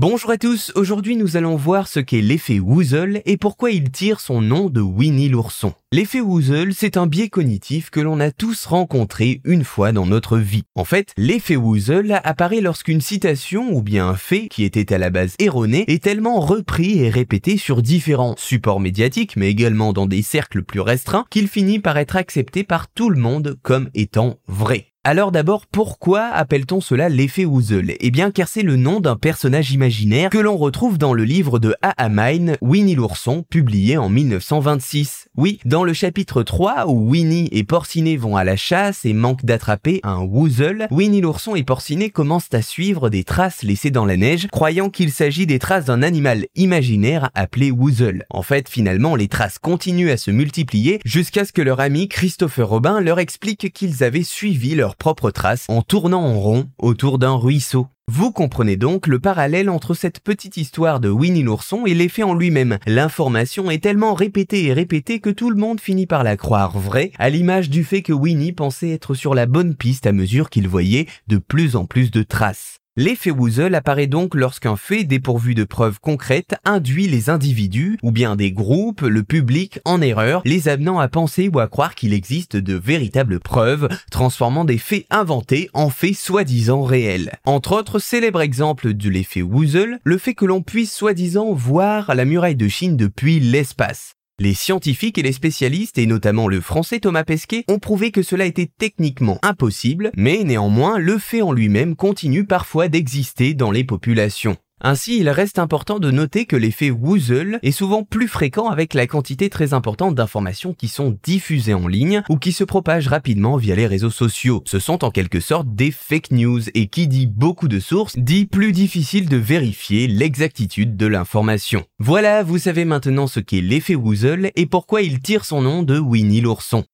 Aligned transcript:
Bonjour 0.00 0.30
à 0.30 0.38
tous, 0.38 0.70
aujourd'hui 0.76 1.16
nous 1.16 1.36
allons 1.36 1.56
voir 1.56 1.88
ce 1.88 1.98
qu'est 1.98 2.20
l'effet 2.20 2.60
Woozle 2.60 3.20
et 3.26 3.36
pourquoi 3.36 3.72
il 3.72 3.90
tire 3.90 4.20
son 4.20 4.40
nom 4.40 4.70
de 4.70 4.80
Winnie 4.80 5.28
l'ourson. 5.28 5.74
L'effet 5.90 6.20
Woozle, 6.20 6.72
c'est 6.72 6.96
un 6.96 7.08
biais 7.08 7.28
cognitif 7.28 7.90
que 7.90 7.98
l'on 7.98 8.20
a 8.20 8.30
tous 8.30 8.66
rencontré 8.66 9.40
une 9.42 9.64
fois 9.64 9.90
dans 9.90 10.06
notre 10.06 10.38
vie. 10.38 10.62
En 10.76 10.84
fait, 10.84 11.10
l'effet 11.16 11.56
Woozle 11.56 12.20
apparaît 12.22 12.60
lorsqu'une 12.60 13.00
citation 13.00 13.72
ou 13.72 13.82
bien 13.82 14.06
un 14.06 14.14
fait 14.14 14.46
qui 14.46 14.62
était 14.62 14.94
à 14.94 14.98
la 14.98 15.10
base 15.10 15.34
erroné 15.40 15.84
est 15.88 16.04
tellement 16.04 16.38
repris 16.38 17.00
et 17.00 17.10
répété 17.10 17.56
sur 17.56 17.82
différents 17.82 18.36
supports 18.38 18.78
médiatiques 18.78 19.34
mais 19.36 19.50
également 19.50 19.92
dans 19.92 20.06
des 20.06 20.22
cercles 20.22 20.62
plus 20.62 20.78
restreints 20.78 21.24
qu'il 21.28 21.48
finit 21.48 21.80
par 21.80 21.98
être 21.98 22.14
accepté 22.14 22.62
par 22.62 22.86
tout 22.86 23.10
le 23.10 23.18
monde 23.18 23.58
comme 23.64 23.90
étant 23.94 24.38
vrai. 24.46 24.92
Alors 25.10 25.32
d'abord, 25.32 25.64
pourquoi 25.64 26.26
appelle-t-on 26.26 26.82
cela 26.82 27.08
l'effet 27.08 27.46
Woozle 27.46 27.94
Eh 27.98 28.10
bien 28.10 28.30
car 28.30 28.46
c'est 28.46 28.60
le 28.60 28.76
nom 28.76 29.00
d'un 29.00 29.16
personnage 29.16 29.72
imaginaire 29.72 30.28
que 30.28 30.36
l'on 30.36 30.58
retrouve 30.58 30.98
dans 30.98 31.14
le 31.14 31.24
livre 31.24 31.58
de 31.58 31.74
A.A. 31.80 32.10
Mine, 32.10 32.58
Winnie 32.60 32.94
l'ourson, 32.94 33.42
publié 33.48 33.96
en 33.96 34.10
1926. 34.10 35.28
Oui, 35.34 35.60
dans 35.64 35.82
le 35.82 35.94
chapitre 35.94 36.42
3 36.42 36.88
où 36.88 37.08
Winnie 37.08 37.48
et 37.52 37.64
Porcinet 37.64 38.18
vont 38.18 38.36
à 38.36 38.44
la 38.44 38.56
chasse 38.56 39.06
et 39.06 39.14
manquent 39.14 39.46
d'attraper 39.46 40.00
un 40.02 40.18
Woozle, 40.18 40.88
Winnie 40.90 41.22
l'ourson 41.22 41.54
et 41.54 41.62
Porcinet 41.62 42.10
commencent 42.10 42.52
à 42.52 42.60
suivre 42.60 43.08
des 43.08 43.24
traces 43.24 43.62
laissées 43.62 43.90
dans 43.90 44.04
la 44.04 44.18
neige, 44.18 44.48
croyant 44.52 44.90
qu'il 44.90 45.10
s'agit 45.10 45.46
des 45.46 45.58
traces 45.58 45.86
d'un 45.86 46.02
animal 46.02 46.44
imaginaire 46.54 47.30
appelé 47.34 47.70
Woozle. 47.70 48.26
En 48.28 48.42
fait, 48.42 48.68
finalement, 48.68 49.16
les 49.16 49.28
traces 49.28 49.58
continuent 49.58 50.10
à 50.10 50.18
se 50.18 50.30
multiplier 50.30 51.00
jusqu'à 51.06 51.46
ce 51.46 51.52
que 51.52 51.62
leur 51.62 51.80
ami 51.80 52.08
Christopher 52.08 52.68
Robin 52.68 53.00
leur 53.00 53.20
explique 53.20 53.72
qu'ils 53.72 54.04
avaient 54.04 54.22
suivi 54.22 54.74
leur 54.74 54.96
propres 54.98 55.30
traces 55.30 55.66
en 55.68 55.82
tournant 55.82 56.24
en 56.24 56.38
rond 56.38 56.68
autour 56.78 57.18
d'un 57.18 57.34
ruisseau. 57.34 57.86
Vous 58.10 58.32
comprenez 58.32 58.76
donc 58.76 59.06
le 59.06 59.18
parallèle 59.18 59.68
entre 59.68 59.92
cette 59.92 60.20
petite 60.20 60.56
histoire 60.56 60.98
de 60.98 61.10
Winnie 61.10 61.42
l'ourson 61.42 61.84
et 61.84 61.92
l'effet 61.92 62.22
en 62.22 62.32
lui-même. 62.32 62.78
L'information 62.86 63.70
est 63.70 63.82
tellement 63.82 64.14
répétée 64.14 64.64
et 64.64 64.72
répétée 64.72 65.20
que 65.20 65.28
tout 65.28 65.50
le 65.50 65.56
monde 65.56 65.80
finit 65.80 66.06
par 66.06 66.24
la 66.24 66.38
croire 66.38 66.78
vraie, 66.78 67.12
à 67.18 67.28
l'image 67.28 67.68
du 67.68 67.84
fait 67.84 68.00
que 68.00 68.14
Winnie 68.14 68.52
pensait 68.52 68.90
être 68.90 69.14
sur 69.14 69.34
la 69.34 69.44
bonne 69.44 69.74
piste 69.74 70.06
à 70.06 70.12
mesure 70.12 70.48
qu'il 70.48 70.68
voyait 70.68 71.06
de 71.26 71.36
plus 71.36 71.76
en 71.76 71.84
plus 71.84 72.10
de 72.10 72.22
traces. 72.22 72.78
L'effet 73.00 73.30
Woozle 73.30 73.76
apparaît 73.76 74.08
donc 74.08 74.34
lorsqu'un 74.34 74.74
fait 74.74 75.04
dépourvu 75.04 75.54
de 75.54 75.62
preuves 75.62 76.00
concrètes 76.00 76.56
induit 76.64 77.06
les 77.06 77.30
individus, 77.30 77.96
ou 78.02 78.10
bien 78.10 78.34
des 78.34 78.50
groupes, 78.50 79.02
le 79.02 79.22
public, 79.22 79.78
en 79.84 80.00
erreur, 80.00 80.42
les 80.44 80.68
amenant 80.68 80.98
à 80.98 81.06
penser 81.06 81.48
ou 81.48 81.60
à 81.60 81.68
croire 81.68 81.94
qu'il 81.94 82.12
existe 82.12 82.56
de 82.56 82.74
véritables 82.74 83.38
preuves, 83.38 83.88
transformant 84.10 84.64
des 84.64 84.78
faits 84.78 85.06
inventés 85.10 85.70
en 85.74 85.90
faits 85.90 86.16
soi-disant 86.16 86.82
réels. 86.82 87.38
Entre 87.44 87.70
autres 87.70 88.00
célèbres 88.00 88.40
exemples 88.40 88.92
de 88.92 89.08
l'effet 89.08 89.42
Woozle, 89.42 90.00
le 90.02 90.18
fait 90.18 90.34
que 90.34 90.44
l'on 90.44 90.62
puisse 90.62 90.92
soi-disant 90.92 91.52
voir 91.52 92.16
la 92.16 92.24
muraille 92.24 92.56
de 92.56 92.66
Chine 92.66 92.96
depuis 92.96 93.38
l'espace. 93.38 94.17
Les 94.40 94.54
scientifiques 94.54 95.18
et 95.18 95.22
les 95.22 95.32
spécialistes, 95.32 95.98
et 95.98 96.06
notamment 96.06 96.46
le 96.46 96.60
français 96.60 97.00
Thomas 97.00 97.24
Pesquet, 97.24 97.64
ont 97.66 97.80
prouvé 97.80 98.12
que 98.12 98.22
cela 98.22 98.44
était 98.44 98.70
techniquement 98.78 99.40
impossible, 99.42 100.12
mais 100.16 100.44
néanmoins 100.44 100.98
le 100.98 101.18
fait 101.18 101.42
en 101.42 101.50
lui-même 101.50 101.96
continue 101.96 102.44
parfois 102.44 102.86
d'exister 102.86 103.54
dans 103.54 103.72
les 103.72 103.82
populations. 103.82 104.56
Ainsi, 104.80 105.18
il 105.18 105.28
reste 105.28 105.58
important 105.58 105.98
de 105.98 106.10
noter 106.10 106.46
que 106.46 106.54
l'effet 106.54 106.90
Woozle 106.90 107.58
est 107.62 107.72
souvent 107.72 108.04
plus 108.04 108.28
fréquent 108.28 108.68
avec 108.68 108.94
la 108.94 109.06
quantité 109.06 109.50
très 109.50 109.74
importante 109.74 110.14
d'informations 110.14 110.72
qui 110.72 110.86
sont 110.86 111.18
diffusées 111.24 111.74
en 111.74 111.88
ligne 111.88 112.22
ou 112.28 112.36
qui 112.36 112.52
se 112.52 112.62
propagent 112.64 113.08
rapidement 113.08 113.56
via 113.56 113.74
les 113.74 113.86
réseaux 113.88 114.10
sociaux. 114.10 114.62
Ce 114.66 114.78
sont 114.78 115.04
en 115.04 115.10
quelque 115.10 115.40
sorte 115.40 115.74
des 115.74 115.90
fake 115.90 116.30
news 116.30 116.60
et 116.74 116.86
qui 116.86 117.08
dit 117.08 117.26
beaucoup 117.26 117.68
de 117.68 117.80
sources 117.80 118.16
dit 118.16 118.46
plus 118.46 118.72
difficile 118.72 119.28
de 119.28 119.36
vérifier 119.36 120.06
l'exactitude 120.06 120.96
de 120.96 121.06
l'information. 121.06 121.84
Voilà, 121.98 122.44
vous 122.44 122.58
savez 122.58 122.84
maintenant 122.84 123.26
ce 123.26 123.40
qu'est 123.40 123.60
l'effet 123.60 123.96
Woozle 123.96 124.50
et 124.54 124.66
pourquoi 124.66 125.02
il 125.02 125.20
tire 125.20 125.44
son 125.44 125.62
nom 125.62 125.82
de 125.82 125.98
Winnie 125.98 126.40
l'ourson. 126.40 126.84